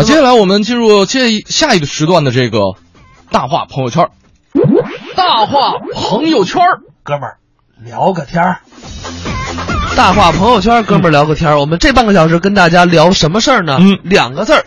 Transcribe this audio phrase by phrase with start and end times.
[0.00, 2.58] 好，接下来我们进入接下一个时段的这个
[3.30, 4.08] 大话朋友圈。
[5.14, 6.62] 大话朋友圈，
[7.02, 7.36] 哥们儿
[7.84, 8.60] 聊个天儿。
[9.98, 11.60] 大话朋友圈，哥们儿聊个天儿。
[11.60, 13.76] 我们这半个小时跟大家聊什么事儿呢？
[13.78, 14.64] 嗯，两个字儿，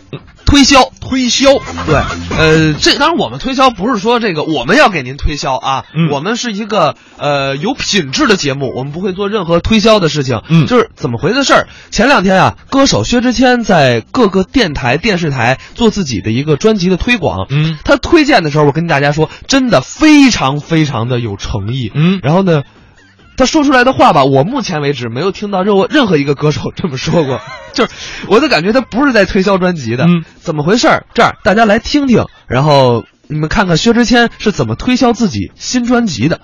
[0.54, 0.92] 推销。
[1.00, 1.52] 推销，
[1.86, 1.96] 对，
[2.38, 10.40] 呃，这当然我们推销不是说这个我们要给您推销啊，嗯我们是一个呃有品质的节目，我们不会做任何推销的事情。
[10.48, 11.68] 嗯就是怎么回的事儿？
[11.90, 17.46] 前两天啊，歌手薛之谦在各个电台、电视台做自己的一个专辑的推广。
[17.50, 21.92] 嗯他推荐的时候，我跟大家说，真的非常非常的有诚意。
[21.94, 22.62] 嗯然后呢，
[23.36, 27.40] 他说出来的话吧，我目前为止没有听到任何 任何一个歌手这么说过，
[27.74, 27.90] 就是
[28.28, 30.04] 我的感觉他不是在推销专辑的。
[30.04, 31.06] 嗯，怎么回事儿？
[31.14, 36.40] 这样大家来听听，然后你们看看薛之谦是怎么推销自己新专辑的。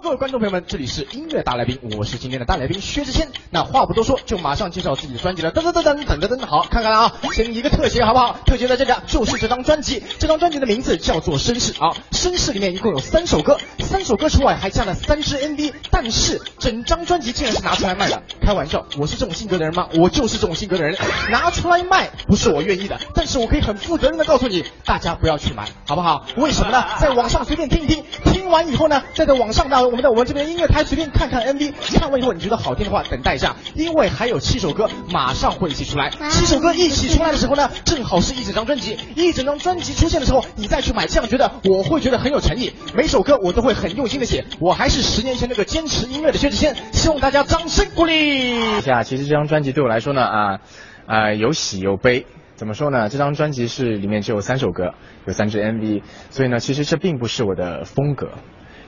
[0.00, 3.28] 各位观众朋友们，这里是音乐大来宾，我是今天的大来宾薛之谦。
[3.50, 5.50] 那话不多说，就马上介绍自己的专辑了。
[5.50, 8.38] 噔噔噔噔噔噔噔，好，看看啊，先一个特写好不好？
[8.46, 10.02] 特写在这里啊，就是这张专辑。
[10.20, 18.22] 这张专辑的名字叫做《绅士》啊，《绅士》里面一共有三首歌，三首歌除外还加了三支 MV，但是整张专辑竟然是拿出来卖的。
[18.40, 19.88] 开玩笑，我是这种性格的人吗？
[19.94, 20.96] 我就是这种性格的人，
[21.30, 26.24] 拿出来卖不是我愿意的，但是我可以很负责任的告诉你，大家不要去买，好不好？
[26.36, 26.84] 为什么呢？
[27.00, 36.10] 在网上随便听一听，听完以后呢，再在网上呢，我们在我们这边音乐台随便看看 MV，看完以后你觉得好听的话，等待一下，因为还有七首歌马上会一起出来。
[36.30, 42.72] 七首歌一起出来的时候呢，正好是一整张专辑，一整张专辑出现的时候，你再去买，这样觉得我会觉得很有诚意。
[42.94, 48.80] 每首歌我都会很用心的写，我还是十年前那个坚持音乐的薛之谦，希望大家掌声鼓励。
[48.80, 50.60] 下，其实这张专辑对我来说呢，啊，
[51.06, 52.26] 啊，有喜有悲。
[52.58, 53.08] 怎么说呢？
[53.08, 54.92] 这张专辑是里面只有三首歌，
[55.26, 58.30] 有三支 MV，所以呢，其实这并不是我的风格。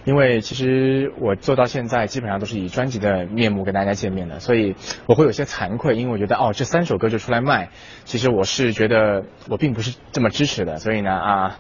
[0.04, 4.74] 因为其实我做到现在基本上都是以专辑的面目跟大家见面的，所以
[5.06, 7.68] 我会有些惭愧，因为我觉得哦，这三首歌就出来卖，
[8.04, 11.58] 其实我是觉得我并不是这么支持的，所以呢啊，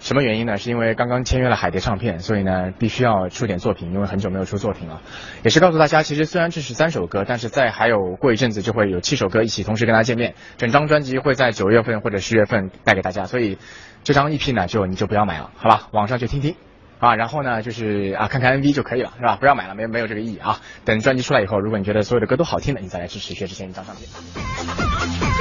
[0.00, 0.56] 什么原因呢？
[0.56, 5.00] 是因为刚刚签约了海蝶唱片，所以呢必须要出点作品，因为很久没有出作品了。
[5.44, 13.58] 也是告诉大家，其实虽然这是三首歌，但是在还有过一阵子就会有七首歌一起同时跟大家见面，整张专辑会在九月份或者十月份带给大家，所以
[14.02, 15.88] 这张 EP 呢就你就不要买了，好吧？
[15.92, 16.56] 网上去听听。
[16.98, 19.36] 啊，然后呢，就是啊，看看 MV 就可以了，是吧？
[19.36, 20.60] 不要买了，没没有这个意义啊。
[20.84, 24.89] 等专辑出来以后，如果你觉得所有的歌都好听的，你再来支持薛之谦一张唱片。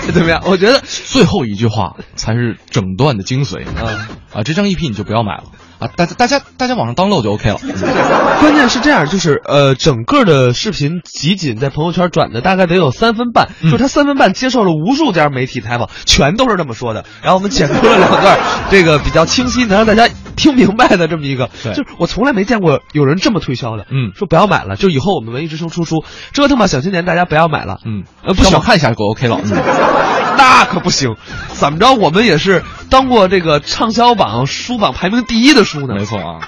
[0.14, 0.42] 怎么样？
[0.46, 4.44] 我觉得最后一句话才是整段的精髓啊啊！
[4.44, 5.44] 这张 EP 你就不要买了
[5.80, 5.90] 啊！
[5.96, 7.58] 大家大家大家网上 download 就 OK 了。
[8.40, 17.06] 关键是这样，就是呃，整个的视频集锦在朋友圈转的大概得有三分半，嗯就他三分半接受了无数家媒体采访，全都是这么说的。
[17.22, 18.38] 然后我们剪出了两段，
[18.70, 23.86] 这个比较清晰，能让大家听明白的这么一个，对就是我从来没见过有人这么推销的。
[23.90, 26.04] 嗯说不要买了，就以后我们文艺之声出书，
[26.34, 27.80] 折腾吧小青年，大家不要买了。
[27.86, 29.40] 嗯，呃，不行上网，看一下就 OK 了。
[29.44, 29.50] 嗯
[30.40, 31.18] 那可不行，
[31.52, 31.92] 怎么着？
[31.92, 35.96] 我们也是当过这个畅销榜书榜排名第一的书呢。
[35.96, 36.40] 没错啊。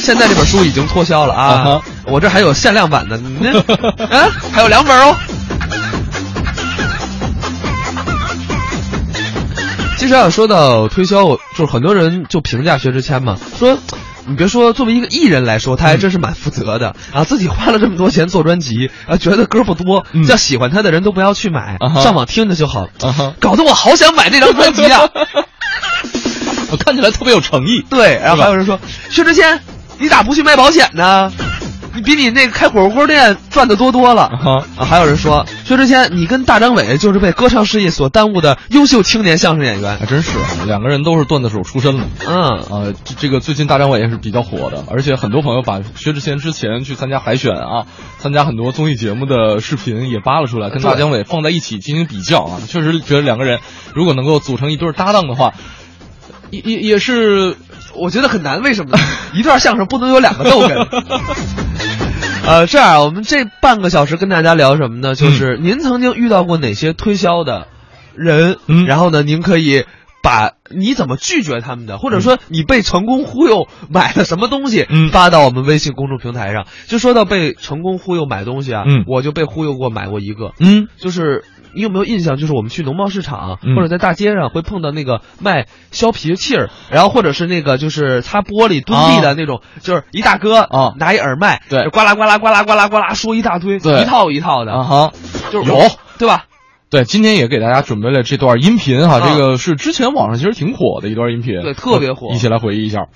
[0.00, 3.58] 现在这本书已经脱销了啊我这还有限量版的，你这
[4.04, 5.16] 啊还有两本哦。
[9.98, 11.24] 其实啊，说到推销，
[11.56, 13.76] 就是很多人就评价薛之谦嘛，说
[14.26, 25.08] 你别说作为一个艺人来说，他还真是蛮负责的啊，自己花了这么多钱做专辑，啊，觉得歌不多，嗯叫喜欢他的人都不要去买啊，上网听着就好啊，搞得我好想买这张专辑啊。
[26.70, 27.84] 我看起来特别有诚意。
[27.90, 29.60] 对，然后还有人说薛之谦，
[29.98, 31.30] 你咋不去卖保险呢？
[31.94, 34.22] 你比你那个开火锅店赚的多多了。
[34.22, 40.06] 啊啊，还有人说薛之谦，你跟大张伟就是被歌唱事业所耽误的优秀青年相声演员还。
[40.06, 42.04] 真是啊两个人都是段子手出身的。
[42.26, 47.86] 嗯，啊，这这个最近大张伟也是比较火的，而且很多朋友把薛之谦之前去参加海选啊，
[48.18, 53.60] 参加很多综艺节目的视频也扒了出来，跟大张伟放在一起进行比较啊，确实觉得两个人
[53.94, 55.52] 如果能够组成一对搭档的话，
[56.50, 57.56] 也也也是，
[57.94, 58.62] 我觉得很难。
[58.62, 59.02] 为什么呢？
[59.32, 60.86] 一段相声不能有两个逗哏。
[62.44, 65.14] 呃，这样，我们这半个小时跟大家聊什么呢？
[65.14, 67.68] 就是您曾经遇到过哪些推销的
[68.16, 68.84] 人，嗯。
[68.84, 69.84] 然后呢，您可以
[70.24, 75.10] 把你怎么拒绝他们的，或者说你被成功忽悠买了什么东西，嗯。
[75.10, 76.66] 发到我们微信公众平台上。
[76.88, 79.04] 就说到被成功忽悠买东西啊，嗯。
[79.06, 80.88] 我就被忽悠过买过一个，嗯。
[80.98, 81.44] 就是
[81.74, 82.36] 你有没有印象？
[82.36, 83.76] 就是我们去农贸市场、嗯。
[83.76, 90.94] 或者在大街上会碰到那个卖削皮器儿，然后或者是那个就是擦玻璃蹲地的那种，就是一大哥啊。
[90.98, 91.88] 拿一耳麦，对。
[91.88, 94.02] 呱啦呱啦呱啦呱啦呱啦说一大堆，对。
[94.02, 95.12] 一套一套的，啊哈，
[95.50, 95.78] 就是有。
[96.18, 96.44] 对吧？
[96.90, 99.28] 对，今天也给大家准备了这段音频哈，啊。
[99.28, 102.28] 这个是之前网上其实挺火的一段音频，对特别火。
[102.32, 103.06] 一起来回忆一下。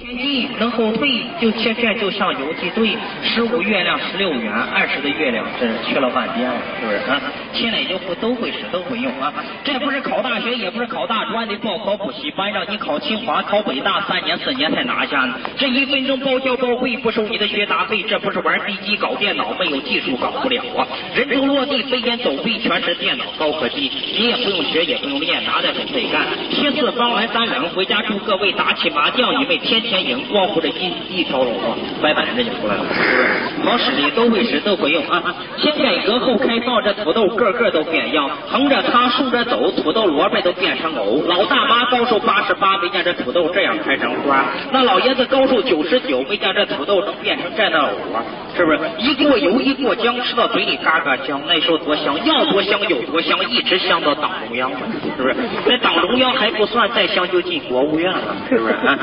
[0.00, 2.96] 前进，能后退，就切片就像游击队。
[3.22, 7.20] 十五月亮十六圆，二十的月亮真是缺了半边了，是不是啊？
[7.52, 9.30] 现在就会都会使都会用啊！
[9.62, 15.34] 这不是考大学，也不是考大专的报考补习班，让你考清华、考北大，三年四年才拿下呢。
[15.58, 20.86] 这一分钟包教包会，不收你的学杂费，这不是玩飞机搞电脑，没有技术搞不了啊！
[21.14, 26.26] 人头落地，飞檐走壁，全是电脑高科技，你也不用学，也不用练，拿在手得干。
[26.48, 33.68] 铁四方完三冷，回家祝各位打起麻将，你们天天赢，光顾着一一条龙啊，白板这就出来了，是不是？
[33.68, 35.34] 好使的都会使，都会用啊！
[35.58, 41.24] 先改革后开放，这土豆个个都变样，横着插，竖着走，土豆萝卜都变成藕。
[41.26, 44.44] 老大妈高寿八十八，没见这土豆这样开成花。
[44.70, 48.22] 那老爷子高寿九十九，没见这土豆能变成这样的藕啊，
[48.56, 48.78] 是不是？
[48.98, 54.78] 一过油一过浆，吃到嘴里嘎嘎香，那时候多香，要多香有多香，一直香到党中央了，
[55.16, 55.36] 是不是？
[55.66, 58.96] 那党中央还不算，再香就进国务院了，是不是啊？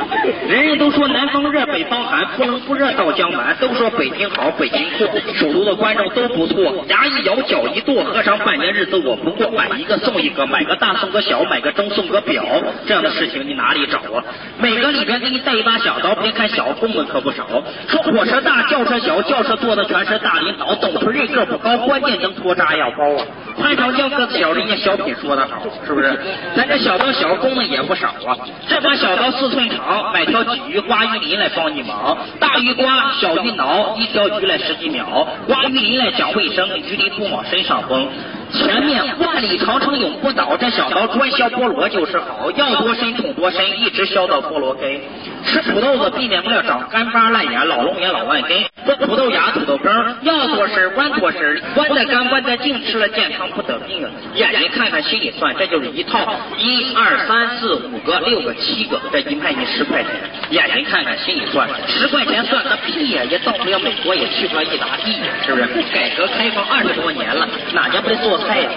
[0.48, 6.86] 人人都说南方热，北方寒，不冷不热到江南，都说北京好，北京酷，首都的观众都不错。
[6.88, 12.44] 牙一咬，脚一跺，和尚半年日子我不过，买一个送一个，买个大送个小，买个钟送个表，
[12.86, 14.24] 这样的事情你哪里找啊？
[14.60, 17.48] 每个里边给你带一把小刀，别看小，功夫可不少。
[17.88, 23.26] 说火车大，轿车小，轿车坐的全是大领导，董存瑞个不高，关键能拖炸药包啊。
[23.60, 26.18] 潘长江个子小，人家小品说的好，是不是？
[26.56, 28.38] 咱这小刀小，功能也不少啊。
[28.68, 38.08] 这把小刀四寸长，买条鲫鱼刮鱼鳞来帮你忙，大鱼刮，小鱼挠，一条鱼来十几秒，刮鱼鳞来讲卫生，鱼鳞不往身上崩。
[38.50, 45.02] 前面万里长城永不倒，这小刀专削菠萝就是好，要多深捅多深，一直削到菠萝根。
[45.48, 48.66] 吃土豆子避免不了长干巴烂眼、老龙眼、老万根。
[48.86, 54.12] 这土豆芽、土豆根，要多深弯多深，弯的干弯的净，吃了健康不得病啊！
[54.36, 56.20] 眼睛看看，心里算，这就是一套，
[56.58, 60.12] 一二三四五个、六个、七个，这一卖你十块钱。
[60.50, 63.24] 眼睛看看，心里算，十块钱算个屁呀！
[63.30, 65.16] 也到不了美国，也去不了意大利，
[65.46, 65.68] 是不是？
[65.94, 68.70] 改革开放二十多年了，哪家不得做菜呀？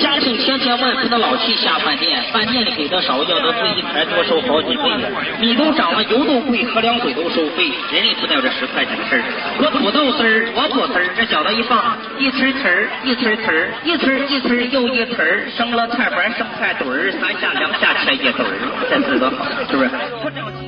[0.00, 4.82] 家庭千千万不能老去下饭店，饭店里给的少，要的贵一盘多收好几倍。
[5.40, 9.22] 米都涨了，油都贵，喝凉水都收费，人力不带这十块钱的事儿。
[9.58, 18.54] 我土豆丝儿，我土丝儿，这小子一放，一呲呲儿，一呲呲儿，一呲一呲又一呲儿，生了菜板生菜墩儿，三下两下切一墩儿，
[18.90, 20.67] 这字多好，是不是？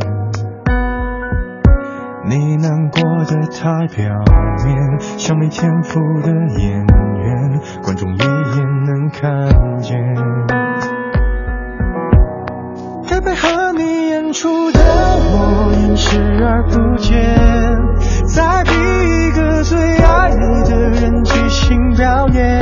[2.23, 4.05] 你难过的太表
[4.63, 9.97] 面，像没天赋的演员，观众一眼能看见。
[13.09, 17.19] 该配合你演出的我演视而不见，
[18.27, 22.61] 在逼一个最爱你的人即兴表演。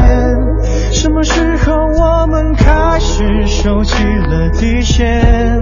[0.91, 5.61] 什么时候我们开始收起了底线？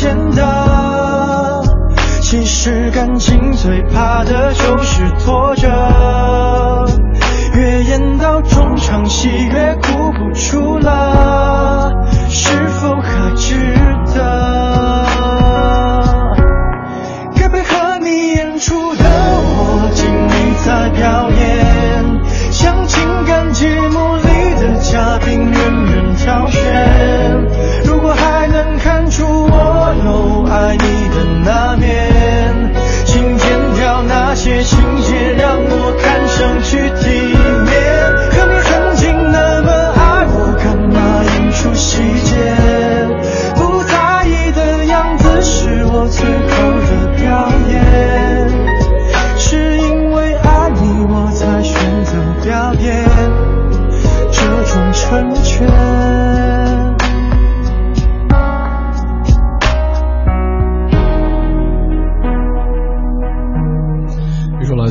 [0.00, 1.62] 见得，
[2.20, 6.84] 其实感情最怕的就是拖着，
[7.54, 11.92] 越演到中场戏越哭不出了，
[12.28, 13.00] 是否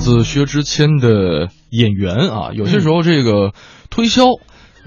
[0.04, 3.54] 自薛之谦的演员啊，有些时候这个
[3.90, 4.26] 推销。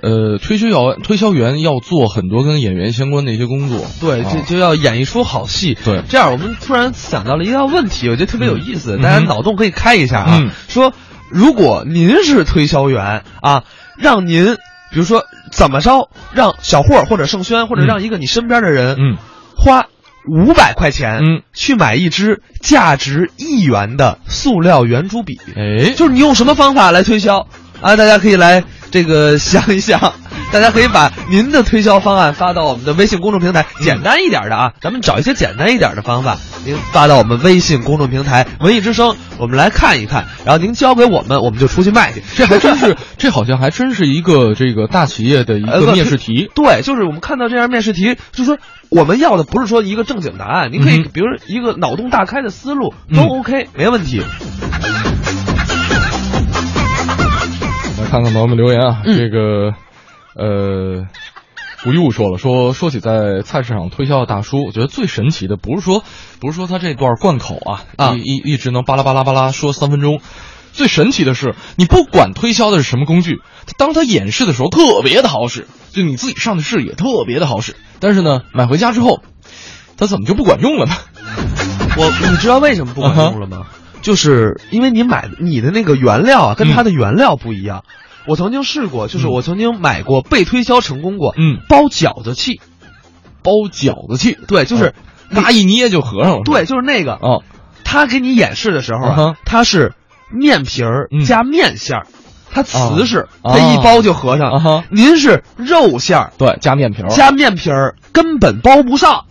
[0.03, 5.73] 呃，推销要推销员要做很多跟演员相关的一些工作，对，啊这就要演一出好戏。
[5.73, 10.39] 对这样我们突然想到了一道问题，我觉得特别有意思，嗯大家脑洞可以开一下啊。
[10.39, 10.93] 嗯说
[11.31, 13.65] 如果您是推销员啊，
[13.97, 14.57] 让您
[14.93, 19.17] 比如说怎么着，让小霍或者盛轩或者嗯让一个你身边的人，嗯，
[19.57, 19.87] 花
[20.29, 27.47] 五百块钱，嗯，去买一支价值一元的塑料圆珠笔，哎，就是你用什么方法来推销？
[27.81, 27.95] 啊？
[27.97, 30.15] 大家可以来这个想一想，
[30.53, 42.23] 大家可以把您的推销方案发到我们的微信公众平台，简单一点的啊，咱们找一些简单一点的方法，您发到我们微信公众平台“文艺之声”，我们来看一看，然后您交给我们，我们就出去卖去。
[42.37, 46.51] 这还真是， 这好像还真是一个这个大企业的一个面试题。
[46.57, 54.23] 对，就是我们看到这样面试题，就是说我们要的不是说一个正经答案，您可以嗯比如一个脑洞大开的思路都嗯 OK，、没问题。
[57.99, 59.73] 来看看朋友们留言啊，嗯这个
[60.39, 61.07] 呃，
[61.87, 66.05] 吴一物说了，说说起在菜市场推销的大叔，我觉得最神奇的不是说
[66.41, 70.21] 不是说他这段贯口啊，啊一一一直能巴拉巴拉巴拉说三分钟。
[70.73, 73.41] 最神奇的是，你不管推销的是什么工具，
[73.79, 77.77] 当他演示的时候特别的好使，就你自己上的视也特别的好使。
[77.99, 79.23] 但是呢，买回家之后，
[79.97, 80.95] 他怎么就不管用了呢？
[81.97, 83.69] 我你知道为什么不管用了吗？
[84.03, 87.83] 就是因为你买你的那个原料啊，跟它的原料不一样。
[88.27, 92.61] 我曾经试过，就是嗯我曾经买过被推销成功过，嗯，包饺子器，
[93.43, 94.95] 包饺子器，对，就是
[95.31, 96.43] 拿一捏就合上了。
[96.45, 97.43] 对，就是那个，哦，
[97.85, 99.95] 他给你演示的时候嗯哼啊，它是
[100.31, 102.07] 面皮儿嗯加面馅儿，
[102.51, 104.85] 它瓷实，哦它一包就合上。
[104.91, 109.25] 您是肉馅儿对，加面皮儿，加面皮儿，根本包不上。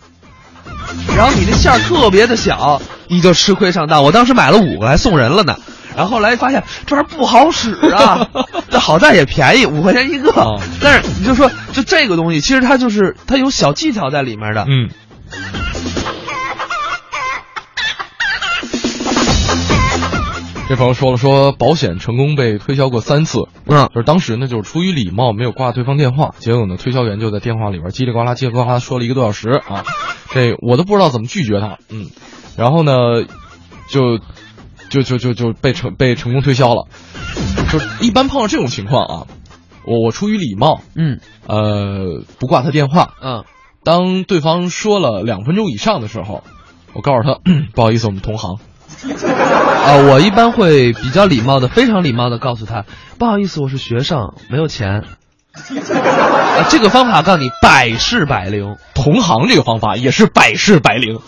[1.16, 4.04] 然后你那馅儿特别的小，你就吃亏上当。
[4.04, 5.56] 我当时买了五个，还送人了呢。
[5.96, 8.28] 然后后来发现这玩意儿不好使啊，
[8.70, 10.30] 这好在也便宜，五块钱一个。
[10.32, 14.66] 哦但是你就说，就这个东西，其实它就是它有小技巧在里面的。
[14.68, 14.90] 嗯。
[20.68, 29.84] 这朋友说了，说保险成功被推销过三次，嗯就是当时呢，就是出于礼貌没有挂对方电话，结果呢，推销员就在电话里边叽里呱啦、叽里呱啦说了一个多小时啊，
[30.34, 32.06] 这我都不知道怎么拒绝他，嗯，
[32.56, 32.92] 然后呢，
[33.88, 34.18] 就
[34.88, 36.88] 就就就就被成被成功推销了，
[37.70, 39.26] 就一般碰到这种情况啊，
[39.84, 43.44] 我我出于礼貌，嗯呃，不挂他电话，嗯，
[43.84, 46.42] 当对方说了两分钟以上的时候，
[46.92, 47.40] 我告诉他，
[47.74, 48.58] 不好意思，我们同行。
[49.04, 52.84] 啊，我一般会比较礼貌的，非常礼貌的告诉他，
[53.18, 55.04] 不好意思，我是学生，没有钱。
[55.56, 58.76] 啊， 这个方法告诉你百试百灵。
[58.94, 61.20] 同行这个方法也是百试百灵。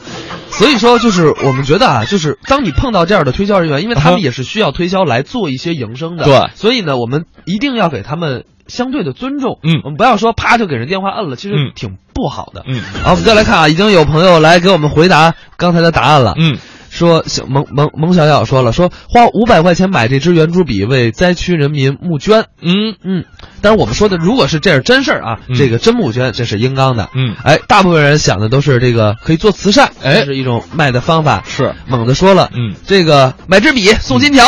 [0.50, 9.58] 所以说，就是我们觉得啊，就是当你碰到这样的推销人员，因为他们也是需要推销来做一些营生的，对所以呢，我们一定要给他们相对的尊重。
[9.62, 12.64] 嗯我们不要说啪就给人电话摁了，其实嗯挺不好的。
[12.66, 16.35] 嗯好，我们再来看啊，已经有朋友来给我们回答刚才的答案了。
[16.38, 16.56] 嗯，
[16.90, 22.47] 说小萌萌萌小小说了，说花五百块钱买这支圆珠笔为灾区人民募捐。
[22.61, 23.25] 嗯嗯，
[23.61, 27.09] 但是我们说的如果是这是真事儿啊，嗯这个真募捐这是应当的。
[27.14, 31.42] 嗯哎，大部分人想的都是这个可以做慈善，哎这是一种卖的方法。
[31.47, 34.47] 是猛子说了，嗯这个买支笔送金条，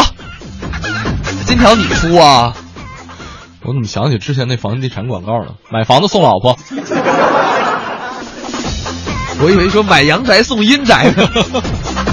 [1.47, 2.55] 金条你出啊？
[3.63, 5.55] 我怎么想起之前那房地产广告了？
[5.71, 6.59] 买房子送老婆。
[9.43, 11.29] 我以为说买阳宅送阴宅呢。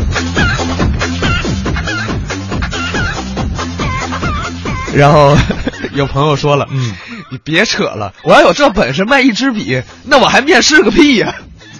[4.97, 5.37] 然后
[5.93, 6.93] 有朋友说了，嗯，
[7.29, 11.33] 你别扯了，我要有这本事卖一支笔，那我还面试个屁呀、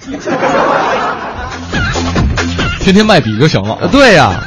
[2.82, 3.74] 天天卖笔就行了。
[3.76, 4.44] 啊，对呀、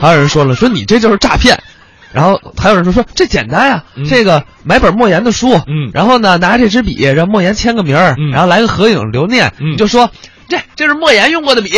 [0.00, 1.58] 还有人说了，说你这就是诈骗。
[2.12, 10.10] 然后还有人说说这简单啊、嗯这个买本莫言的书，嗯然后呢拿这支笔让莫言签个名儿，嗯然后来个合影留念，嗯你就说
[10.46, 11.70] 这这是莫言用过的笔，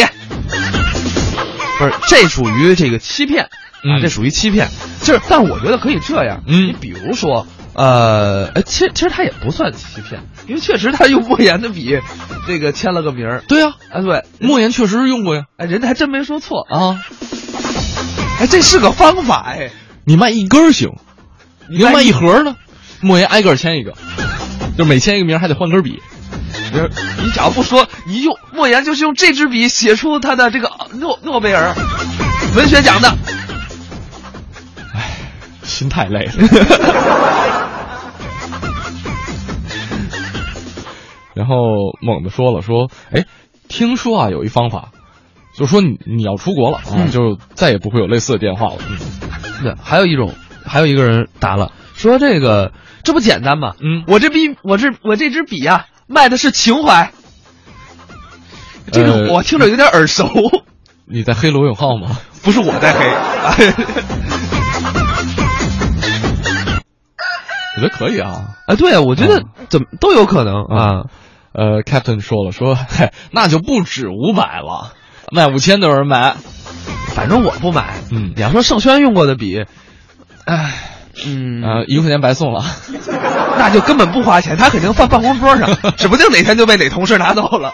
[1.79, 3.51] 不是这属于这个欺骗啊，
[3.85, 4.69] 嗯这属于欺骗。
[5.03, 11.99] 就是，但我觉得可以这样，嗯你比如说，呃，呃其实其实他也不算欺骗，因为确实他用莫言的笔，
[12.47, 15.43] 这个签了个名儿，对呀、啊对，莫言确实是用过呀。
[15.57, 17.01] 哎，人家还真没说错，啊，
[18.41, 19.71] 哎，这是个方法哎。
[20.07, 20.91] 你卖一根儿行，
[21.69, 22.57] 你要卖一卖一盒呢，
[23.01, 23.95] 莫言挨个儿签一个，
[24.77, 26.03] 就每签一个名儿还得换根笔。
[26.75, 31.75] 你你只要不说，你用莫言就是用这支笔写出他的这个诺诺贝尔
[32.57, 33.17] 文学奖的，
[35.63, 36.33] 心太累了。
[41.35, 41.57] 然后
[42.01, 43.25] 猛子说了说，哎，
[43.69, 44.91] 听说啊有一方法，
[45.57, 48.77] 就说你你要出国了啊，嗯就再也不会有类似的电话了。
[48.89, 48.99] 嗯
[49.63, 53.75] 对，还有一种，还有一个人答了，说这个这不简单吗？
[53.81, 57.13] 嗯我这笔，我这我这支笔呀、卖的是情怀。
[58.93, 60.29] 这个呃我听着有点耳熟，
[61.07, 62.19] 你在黑罗永浩吗？
[62.43, 63.07] 不是我在黑，
[67.77, 68.57] 我觉得可以啊。
[68.67, 71.05] 啊，对啊，我觉得嗯怎么都有可能啊。
[71.53, 74.93] 呃，Captain 说了说，嘿，那就不止五百了，
[75.33, 76.35] 卖五千都有人买。
[77.15, 77.95] 反正我不买。
[78.11, 79.65] 嗯你要说盛轩用过的笔，
[80.45, 80.75] 哎，
[81.27, 82.65] 嗯，呃，一块钱白送了。
[83.59, 87.73] 那就根本不花钱，他肯定放办公桌上， 指不定哪天就被哪同事拿走了。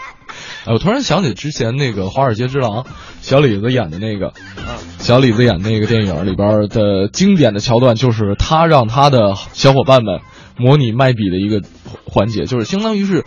[0.65, 2.83] 哎，我突然想起之前那个《华尔街之狼》，
[3.21, 4.63] 小李子演的那个，嗯
[4.99, 10.19] 小李子演那个电影里边的经典的桥段，就是他让他的小伙伴们
[10.57, 11.67] 模拟卖笔的一个
[12.05, 13.25] 环节，就是相当于是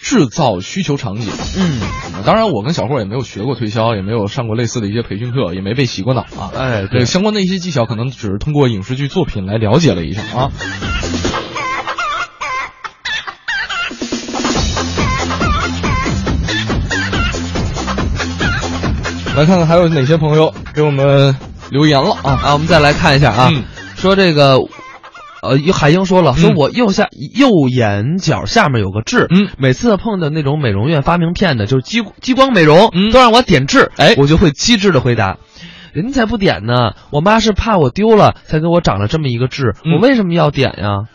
[0.00, 1.32] 制造需求场景。
[1.56, 1.80] 嗯，
[2.26, 6.52] 当然，我跟小霍也没有学过推销，也没有上过类似的一些培训课，也没被洗过脑啊。
[6.54, 10.52] 哎，对相关的一些技巧，可能只是通过影视剧作品来了解了一下啊。
[19.36, 21.34] 来看看还有哪些朋友给我们
[21.70, 22.38] 留言了啊？
[22.44, 23.64] 啊，我们再来看一下啊，嗯
[23.96, 24.58] 说这个。
[25.46, 35.36] 呃，海英说了，说嗯我右下右眼角下面有个痣，嗯每次碰到那种美容院发名片的，就是激激光美容，嗯都让我点痣，哎我就会机智的回答，
[35.92, 41.08] 人家才不点呢，我妈是怕我丢了才给我长了这么一个痣，嗯我为什么要点呀？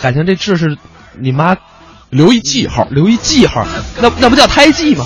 [0.00, 0.78] 感情这痣是
[1.20, 1.58] 你妈
[2.08, 2.88] 留一记号。
[2.90, 3.66] 留一记号，
[4.00, 5.04] 那那不叫胎记吗？